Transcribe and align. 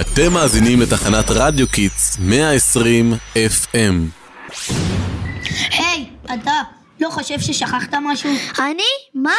אתם 0.00 0.32
מאזינים 0.32 0.80
לתחנת 0.80 1.24
רדיו 1.30 1.68
Kids 1.68 2.18
120 2.20 3.12
FM. 3.34 3.94
היי, 5.70 6.06
אתה 6.24 6.62
לא 7.00 7.10
חושב 7.10 7.40
ששכחת 7.40 7.94
משהו? 8.02 8.30
אני? 8.58 8.82
מה? 9.14 9.34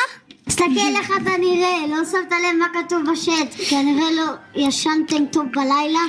תסתכל 0.48 0.96
איך 0.96 1.10
אתה 1.22 1.32
נראה, 1.40 1.88
לא 1.90 2.06
שמת 2.12 2.32
לב 2.32 2.60
מה 2.60 2.66
כתוב 2.74 3.04
בשלט. 3.12 3.70
כנראה 3.70 4.12
לא 4.18 4.34
ישנתם 4.56 5.26
טוב 5.32 5.46
בלילה. 5.54 6.00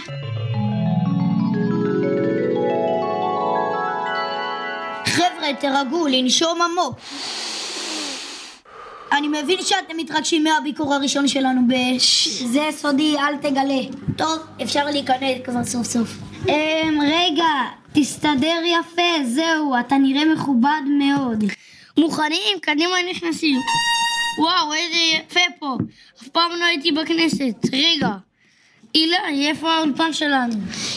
חבר'ה, 5.06 5.54
תירגעו, 5.60 6.06
לנשום 6.06 6.58
עמוק. 6.62 6.98
אני 9.12 9.29
מבין 9.29 9.59
שאתם 9.62 9.96
מתרגשים 9.96 10.45
מהביקור 10.45 10.95
הראשון 10.95 11.29
שלנו 11.29 11.61
ב... 11.68 11.72
זה 12.46 12.68
סודי, 12.70 13.16
אל 13.18 13.36
תגלה. 13.36 13.80
טוב, 14.16 14.39
אפשר 14.62 14.84
להיכנס 14.84 15.39
כבר 15.44 15.64
סוף 15.64 15.86
סוף. 15.86 16.08
אמ, 16.49 16.99
רגע, 17.03 17.44
תסתדר 17.93 18.61
יפה, 18.66 19.25
זהו, 19.25 19.75
אתה 19.80 19.99
נראה 19.99 20.25
מכובד 20.35 20.82
מאוד. 20.99 21.44
מוכנים? 21.99 22.58
קדימה 22.61 22.94
נכנסים. 23.11 23.61
וואו, 24.39 24.75
איזה 24.75 24.99
יפה 24.99 25.41
פה. 25.58 25.77
אף 26.22 26.29
פעם 26.29 26.50
לא 26.58 26.64
הייתי 26.64 26.93
בכנסת. 26.93 27.66
רגע. 27.72 28.08
הילה, 28.96 29.49
איפה 29.50 29.73
האולפן 29.73 30.13
שלנו? 30.13 30.55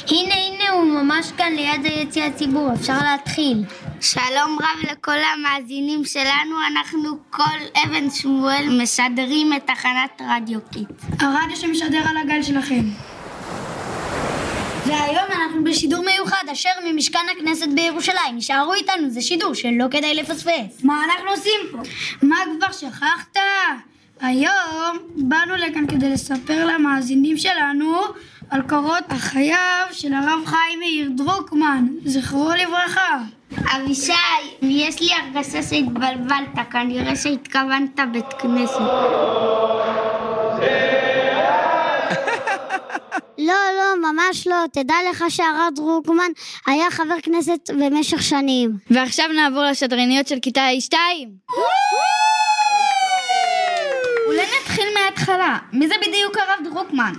הנה, 0.09 0.35
הנה, 0.35 0.69
הוא 0.69 0.83
ממש 0.83 1.31
כאן 1.37 1.53
ליד 1.53 1.85
היציע 1.85 2.25
הציבור, 2.25 2.73
אפשר 2.73 2.97
להתחיל. 3.03 3.63
שלום 4.01 4.57
רב 4.61 4.91
לכל 4.91 5.17
המאזינים 5.33 6.05
שלנו, 6.05 6.55
אנחנו 6.71 7.17
כל 7.29 7.59
אבן 7.85 8.09
שמואל 8.09 8.81
משדרים 8.81 9.53
את 9.53 9.67
תחנת 9.67 10.21
רדיו 10.29 10.59
קיט. 10.71 10.89
הרדיו 11.19 11.55
שמשדר 11.55 12.01
על 12.09 12.17
הגל 12.17 12.43
שלכם. 12.43 12.83
והיום 14.85 15.25
אנחנו 15.31 15.63
בשידור 15.63 16.05
מיוחד 16.05 16.43
אשר 16.51 16.69
ממשכן 16.85 17.25
הכנסת 17.37 17.67
בירושלים. 17.75 18.35
נשארו 18.35 18.73
איתנו, 18.73 19.09
זה 19.09 19.21
שידור 19.21 19.53
שלא 19.53 19.85
כדאי 19.91 20.15
לפספס. 20.15 20.83
מה 20.83 21.05
אנחנו 21.05 21.29
עושים 21.29 21.59
פה? 21.71 21.77
מה 22.21 22.35
כבר 22.57 22.71
שכחת? 22.71 23.37
היום 24.21 24.97
באנו 25.15 25.55
לכאן 25.55 25.87
כדי 25.87 26.09
לספר 26.09 26.65
למאזינים 26.65 27.37
שלנו 27.37 27.95
על 28.49 28.61
קורות 28.61 29.03
החייו 29.09 29.85
של 29.91 30.13
הרב 30.13 30.45
חיים 30.45 30.79
מאיר 30.79 31.09
דרוקמן, 31.15 31.87
זכרו 32.05 32.49
לברכה. 32.49 33.17
אבישי, 33.75 34.11
יש 34.61 35.01
לי 35.01 35.07
הרגשה 35.13 35.63
שהתבלבלת, 35.63 36.71
כנראה 36.71 37.15
שהתכוונת 37.15 37.99
בית 38.11 38.33
כנסת. 38.39 38.79
לא, 43.47 43.53
לא, 43.77 44.11
ממש 44.11 44.47
לא. 44.47 44.55
תדע 44.73 44.95
לך 45.09 45.23
שהרב 45.29 45.73
דרוקמן 45.75 46.31
היה 46.67 46.91
חבר 46.91 47.15
כנסת 47.23 47.69
במשך 47.69 48.21
שנים. 48.21 48.71
ועכשיו 48.91 49.27
נעבור 49.35 49.63
לשדרניות 49.63 50.27
של 50.27 50.39
כיתה 50.41 50.67
A2. 50.79 50.95
נתחיל 54.79 54.93
מההתחלה. 55.03 55.57
מי 55.73 55.87
זה 55.87 55.93
בדיוק 56.01 56.37
הרב 56.37 56.73
דרוקמן? 56.73 57.13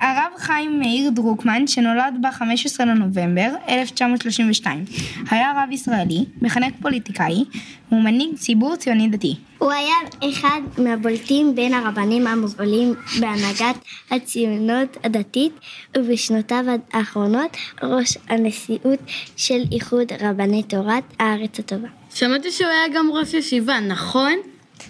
הרב 0.00 0.32
חיים 0.38 0.78
מאיר 0.78 1.10
דרוקמן, 1.10 1.66
שנולד 1.66 2.14
ב-15 2.20 2.84
לנובמבר 2.84 3.48
1932, 3.68 4.84
היה 5.30 5.52
רב 5.56 5.72
ישראלי, 5.72 6.24
מחנך 6.42 6.74
פוליטיקאי 6.82 7.44
ומנהיג 7.92 8.36
ציבור 8.36 8.76
ציוני 8.76 9.08
דתי. 9.08 9.36
הוא 9.58 9.72
היה 9.72 9.94
אחד 10.30 10.60
מהבולטים 10.78 11.54
בין 11.54 11.74
הרבנים 11.74 12.26
המובילים 12.26 12.94
בהנהגת 13.20 13.76
הציונות 14.10 14.96
הדתית 15.04 15.52
ובשנותיו 15.96 16.64
האחרונות 16.92 17.56
ראש 17.82 18.18
הנשיאות 18.28 18.98
של 19.36 19.60
איחוד 19.72 20.12
רבני 20.20 20.62
תורת 20.62 21.04
הארץ 21.18 21.58
הטובה. 21.58 21.88
שמעתי 22.14 22.50
שהוא 22.50 22.68
היה 22.68 22.88
גם 22.94 23.10
ראש 23.12 23.34
ישיבה, 23.34 23.80
נכון? 23.80 24.32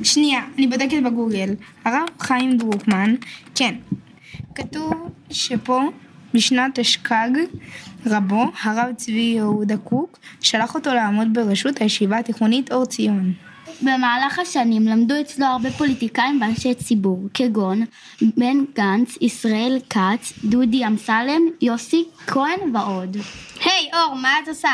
שנייה, 0.03 0.41
אני 0.59 0.67
בודקת 0.67 1.03
בגוגל. 1.05 1.55
הרב 1.85 2.09
חיים 2.21 2.57
דרוקמן, 2.57 3.15
כן, 3.55 3.75
כתוב 4.55 4.93
שפה 5.31 5.81
בשנת 6.35 6.79
אשכג 6.79 7.31
רבו, 8.07 8.45
הרב 8.63 8.93
צבי 8.97 9.33
יהודה 9.37 9.77
קוק, 9.77 10.19
שלח 10.41 10.75
אותו 10.75 10.95
לעמוד 10.95 11.29
בראשות 11.33 11.81
הישיבה 11.81 12.19
התיכונית 12.19 12.73
אור 12.73 12.85
ציון. 12.85 13.33
במהלך 13.83 14.39
השנים 14.39 14.87
למדו 14.87 15.15
אצלו 15.21 15.47
הרבה 15.47 15.71
פוליטיקאים 15.71 16.41
ואנשי 16.41 16.75
ציבור, 16.75 17.29
כגון 17.35 17.85
בן 18.37 18.57
גנץ, 18.75 19.17
ישראל 19.21 19.79
כץ, 19.91 20.33
דודי 20.45 20.87
אמסלם, 20.87 21.43
יוסי 21.61 22.05
כהן 22.27 22.77
ועוד. 22.77 23.17
היי, 23.65 23.91
אור, 23.95 24.15
מה 24.15 24.31
את 24.43 24.49
עושה? 24.49 24.69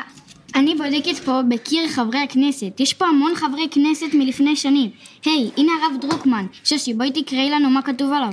אני 0.55 0.75
בודקת 0.75 1.25
פה 1.25 1.41
בקיר 1.49 1.89
חברי 1.89 2.19
הכנסת, 2.19 2.81
יש 2.81 2.95
פה 2.95 3.07
המון 3.07 3.35
חברי 3.35 3.69
כנסת 3.71 4.15
מלפני 4.15 4.57
שנים. 4.57 4.91
היי, 5.25 5.51
הנה 5.57 5.73
הרב 5.83 6.01
דרוקמן, 6.01 6.47
שושי 6.65 6.95
בואי 6.95 7.11
תקראי 7.23 7.51
לנו 7.51 7.71
מה 7.71 7.83
כתוב 7.83 8.13
עליו. 8.13 8.33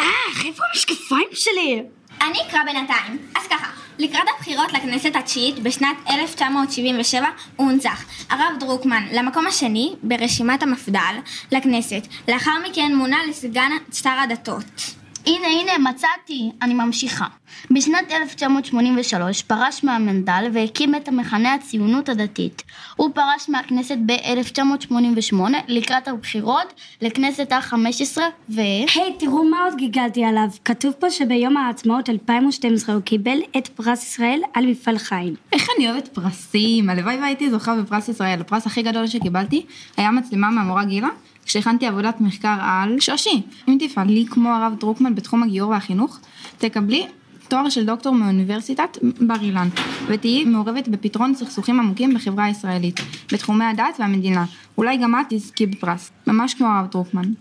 אה, 0.00 0.04
איפה 0.44 0.62
המשקפיים 0.72 1.28
שלי? 1.32 1.82
אני 2.20 2.38
אקרא 2.48 2.60
בינתיים. 2.64 3.18
אז 3.36 3.46
ככה, 3.46 3.70
לקראת 3.98 4.24
הבחירות 4.36 4.72
לכנסת 4.72 5.16
התשיעית 5.16 5.58
בשנת 5.58 5.96
1977 6.10 7.26
הוא 7.56 7.70
הונצח 7.70 8.04
הרב 8.30 8.58
דרוקמן 8.60 9.04
למקום 9.12 9.46
השני 9.46 9.94
ברשימת 10.02 10.62
המפד"ל 10.62 11.14
לכנסת. 11.52 12.06
לאחר 12.28 12.54
מכן 12.70 12.94
מונה 12.94 13.18
לסגן 13.28 13.70
שר 13.92 14.16
הדתות. 14.24 15.01
הנה 15.26 15.46
הנה 15.46 15.90
מצאתי, 15.90 16.50
אני 16.62 16.74
ממשיכה. 16.74 17.26
בשנת 17.70 18.12
1983 18.12 19.42
פרש 19.42 19.84
מהמנדל 19.84 20.44
והקים 20.52 20.94
את 20.94 21.08
המחנה 21.08 21.54
הציונות 21.54 22.08
הדתית. 22.08 22.62
הוא 22.96 23.10
פרש 23.14 23.48
מהכנסת 23.48 23.96
ב-1988 24.06 25.36
לקראת 25.68 26.08
הבחירות 26.08 26.72
לכנסת 27.00 27.52
ה-15 27.52 28.18
ו... 28.50 28.60
היי, 28.60 28.86
hey, 28.88 29.18
תראו 29.18 29.44
מה 29.44 29.64
עוד 29.64 29.74
גיגלתי 29.76 30.24
עליו. 30.24 30.48
כתוב 30.64 30.92
פה 30.92 31.10
שביום 31.10 31.56
העצמאות 31.56 32.10
2012 32.10 32.94
הוא 32.94 33.02
קיבל 33.02 33.38
את 33.56 33.68
פרס 33.68 34.02
ישראל 34.02 34.40
על 34.54 34.66
מפעל 34.66 34.98
חיים. 34.98 35.34
איך 35.52 35.68
אני 35.76 35.90
אוהבת 35.90 36.08
פרסים, 36.08 36.90
הלוואי 36.90 37.16
והייתי 37.16 37.50
זוכה 37.50 37.74
בפרס 37.74 38.08
ישראל. 38.08 38.40
הפרס 38.40 38.66
הכי 38.66 38.82
גדול 38.82 39.06
שקיבלתי 39.06 39.66
היה 39.96 40.10
מצלמה 40.10 40.50
מהמורה 40.50 40.84
גילה. 40.84 41.08
כשהכנתי 41.46 41.86
עבודת 41.86 42.20
מחקר 42.20 42.56
על 42.60 43.00
שושי, 43.00 43.42
אם 43.68 43.78
תפעלי 43.80 44.26
כמו 44.30 44.48
הרב 44.48 44.74
דרוקמן 44.80 45.11
בתחום 45.14 45.42
הגיור 45.42 45.70
והחינוך, 45.70 46.18
תקבלי 46.58 47.06
תואר 47.48 47.68
של 47.68 47.86
דוקטור 47.86 48.14
מאוניברסיטת 48.14 48.98
בר 49.20 49.40
אילן, 49.42 49.68
ותהיי 50.06 50.44
מעורבת 50.44 50.88
בפתרון 50.88 51.34
סכסוכים 51.34 51.80
עמוקים 51.80 52.14
בחברה 52.14 52.44
הישראלית, 52.44 53.00
בתחומי 53.32 53.64
הדת 53.64 53.96
והמדינה. 53.98 54.44
אולי 54.78 54.96
גם 54.96 55.14
את 55.14 55.26
תזכי 55.28 55.66
בפרס, 55.66 56.10
ממש 56.26 56.54
כמו 56.54 56.66
הרב 56.66 56.86
דרוקמן. 56.90 57.32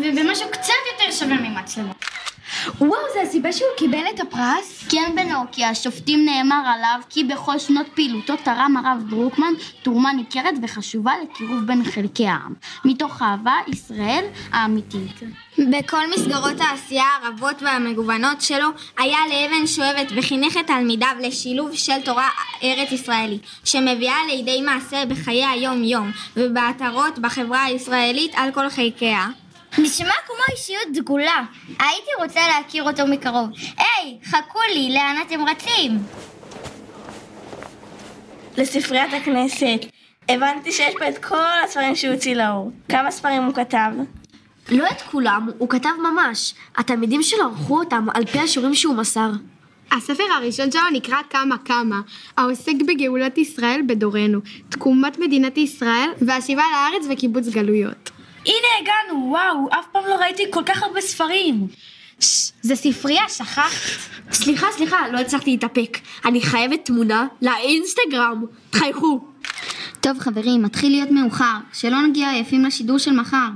ובמשהו 0.00 0.46
קצת 0.50 0.72
יותר 0.92 1.12
שווה 1.12 1.36
ממצלמה. 1.50 1.92
וואו, 2.80 3.00
זה 3.14 3.22
הסיבה 3.22 3.52
שהוא 3.52 3.68
קיבל 3.76 4.02
את 4.14 4.20
הפרס? 4.20 4.84
כן 4.88 5.12
בנו, 5.16 5.38
כי 5.52 5.64
השופטים 5.64 6.24
נאמר 6.24 6.62
עליו 6.74 7.00
כי 7.10 7.24
בכל 7.24 7.58
שנות 7.58 7.86
פעילותו 7.94 8.34
תרם 8.44 8.76
הרב 8.76 9.02
דרוקמן 9.10 9.52
תרומה 9.82 10.12
ניכרת 10.12 10.54
וחשובה 10.62 11.12
לקירוב 11.22 11.60
בין 11.66 11.84
חלקי 11.84 12.26
העם, 12.26 12.54
מתוך 12.84 13.22
אהבה 13.22 13.54
ישראל 13.68 14.24
האמיתית. 14.52 15.20
בכל 15.58 16.10
מסגרות 16.14 16.60
העשייה 16.60 17.04
הרבות 17.22 17.62
והמגוונות 17.62 18.40
שלו 18.40 18.68
היה 18.98 19.18
לאבן 19.28 19.66
שואבת 19.66 20.12
וחינך 20.16 20.56
את 20.56 20.66
תלמידיו 20.66 21.16
לשילוב 21.20 21.74
של 21.74 22.00
תורה 22.04 22.28
ארץ 22.62 22.92
ישראלי 22.92 23.38
שמביאה 23.64 24.16
לידי 24.28 24.60
מעשה 24.60 25.06
בחיי 25.06 25.46
היום 25.46 25.84
יום 25.84 26.10
ובעטרות 26.36 27.18
בחברה 27.18 27.64
הישראלית 27.64 28.32
על 28.34 28.52
כל 28.52 28.70
חלקיה. 28.70 29.26
נשמע 29.78 30.14
כמו 30.26 30.36
אישיות 30.52 30.86
דגולה. 30.92 31.44
הייתי 31.78 32.10
רוצה 32.18 32.40
להכיר 32.48 32.82
אותו 32.82 33.06
מקרוב. 33.06 33.48
היי, 33.78 34.18
חכו 34.24 34.58
לי, 34.74 34.94
לאן 34.94 35.16
אתם 35.26 35.40
רצים? 35.48 35.98
לספריית 38.56 39.12
הכנסת. 39.12 39.86
הבנתי 40.28 40.72
שיש 40.72 40.94
פה 40.98 41.08
את 41.08 41.18
כל 41.18 41.36
הספרים 41.64 41.96
שהוא 41.96 42.14
הוציא 42.14 42.34
לאור. 42.34 42.70
כמה 42.88 43.10
ספרים 43.10 43.42
הוא 43.42 43.54
כתב? 43.54 43.90
לא 44.70 44.86
את 44.90 45.02
כולם, 45.02 45.48
הוא 45.58 45.68
כתב 45.68 45.90
ממש. 46.12 46.54
התלמידים 46.76 47.22
שלו 47.22 47.44
ערכו 47.44 47.78
אותם 47.78 48.06
על 48.14 48.26
פי 48.26 48.38
השיעורים 48.38 48.74
שהוא 48.74 48.94
מסר. 48.94 49.30
הספר 49.92 50.22
הראשון 50.36 50.70
שלו 50.70 50.82
נקרא 50.92 51.16
כמה 51.30 51.56
כמה, 51.64 52.00
העוסק 52.36 52.74
בגאולת 52.88 53.38
ישראל 53.38 53.80
בדורנו, 53.86 54.40
תקומת 54.68 55.18
מדינת 55.18 55.58
ישראל 55.58 56.08
והשיבה 56.20 56.62
לארץ 56.72 57.06
וקיבוץ 57.10 57.48
גלויות. 57.48 58.10
הנה 58.46 58.68
הגענו, 58.80 59.30
וואו, 59.30 59.68
אף 59.70 59.86
פעם 59.92 60.02
לא 60.08 60.14
ראיתי 60.14 60.42
כל 60.50 60.62
כך 60.66 60.82
הרבה 60.82 61.00
ספרים. 61.00 61.68
ששש, 62.20 62.52
זה 62.62 62.76
ספרייה, 62.76 63.28
שכחת? 63.28 63.70
סליחה, 64.32 64.66
סליחה, 64.72 65.08
לא 65.12 65.18
הצלחתי 65.18 65.50
להתאפק. 65.50 65.98
אני 66.24 66.40
חייבת 66.40 66.84
תמונה 66.84 67.26
לאינסטגרם. 67.42 68.44
תחייכו. 68.70 69.20
טוב 70.00 70.18
חברים, 70.18 70.62
מתחיל 70.62 70.92
להיות 70.92 71.10
מאוחר, 71.10 71.56
שלא 71.72 72.02
נגיע 72.02 72.30
עייפים 72.30 72.64
לשידור 72.64 72.98
של 72.98 73.12
מחר. 73.12 73.48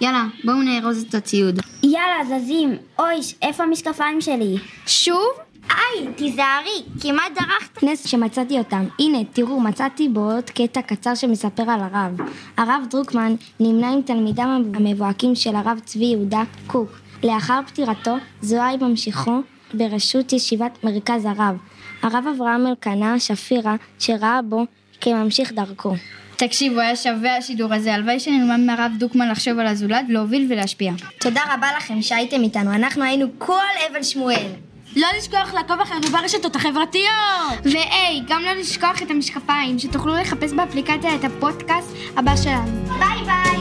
יאללה, 0.00 0.24
בואו 0.44 0.62
נארוז 0.62 1.04
את 1.08 1.14
הציוד. 1.14 1.60
יאללה, 1.82 2.38
זזים. 2.38 2.76
אוי, 2.98 3.20
איפה 3.42 3.62
המשקפיים 3.62 4.20
שלי? 4.20 4.56
שוב? 4.86 5.51
היי, 5.94 6.06
תיזהרי, 6.16 6.82
כמעט 7.00 7.32
דרכת. 7.34 7.82
נס 7.82 8.06
שמצאתי 8.06 8.58
אותם. 8.58 8.84
הנה, 8.98 9.18
תראו, 9.32 9.60
מצאתי 9.60 10.08
בו 10.08 10.20
עוד 10.20 10.50
קטע 10.50 10.82
קצר 10.82 11.14
שמספר 11.14 11.62
על 11.62 11.80
הרב. 11.80 12.16
הרב 12.56 12.82
דרוקמן 12.90 13.34
נמנה 13.60 13.92
עם 13.92 14.02
תלמידיו 14.02 14.44
המבוהקים 14.74 15.34
של 15.34 15.56
הרב 15.56 15.80
צבי 15.84 16.04
יהודה 16.04 16.42
קוק. 16.66 16.88
לאחר 17.24 17.60
פטירתו, 17.66 18.16
זוהה 18.40 18.72
עם 18.72 18.84
ממשיכו 18.84 19.40
בראשות 19.74 20.32
ישיבת 20.32 20.84
מרכז 20.84 21.24
הרב. 21.24 21.56
הרב 22.02 22.24
אברהם 22.36 22.66
אלקנה 22.66 23.20
שפירא, 23.20 23.74
שראה 23.98 24.42
בו 24.42 24.64
כממשיך 25.00 25.52
דרכו. 25.52 25.94
תקשיבו, 26.36 26.80
היה 26.80 26.96
שווה 26.96 27.36
השידור 27.36 27.74
הזה, 27.74 27.94
הלוואי 27.94 28.20
שנלמד 28.20 28.60
מהרב 28.60 28.92
דוקמן 28.98 29.28
לחשוב 29.28 29.58
על 29.58 29.66
הזולת, 29.66 30.04
להוביל 30.08 30.46
ולהשפיע. 30.50 30.92
תודה 31.20 31.40
רבה 31.54 31.66
לכם 31.76 32.02
שהייתם 32.02 32.42
איתנו, 32.42 32.74
אנחנו 32.74 33.02
היינו 33.04 33.26
כל 33.38 33.54
אבן 33.90 34.02
שמואל. 34.02 34.71
לא 34.96 35.06
לשכוח 35.18 35.54
לעקוב 35.54 35.80
אחרינו 35.80 36.08
ברשתות 36.08 36.56
החברתיות! 36.56 37.60
והי, 37.64 38.22
גם 38.28 38.42
לא 38.42 38.52
לשכוח 38.52 39.02
את 39.02 39.10
המשקפיים, 39.10 39.78
שתוכלו 39.78 40.14
לחפש 40.16 40.52
באפליקציה 40.52 41.14
את 41.14 41.24
הפודקאסט 41.24 41.88
הבא 42.16 42.36
שלנו. 42.36 42.84
ביי 42.98 43.24
ביי! 43.24 43.58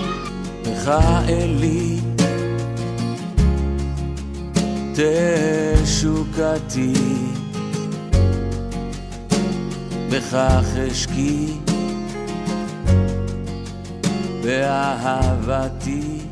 לך 0.66 0.92
אלי 1.30 1.98
תשוקתי 5.84 6.94
בכך 10.10 10.66
אשקי 10.92 11.54
באהבתי 14.44 16.31